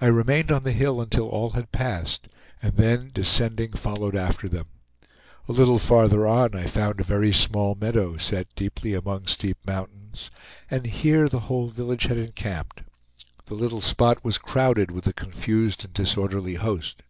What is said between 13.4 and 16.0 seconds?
The little spot was crowded with the confused and